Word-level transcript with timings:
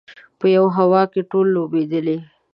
په 0.39 0.45
یوه 0.55 0.71
هوا 0.77 1.01
کې 1.11 1.21
ټولې 1.29 1.51
لوبېدلې. 1.55 2.17